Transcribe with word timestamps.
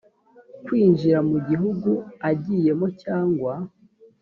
kwinjira 0.65 1.19
mu 1.29 1.37
gihugu 1.47 1.91
agiyemo 2.29 2.87
cyangwa 3.01 3.53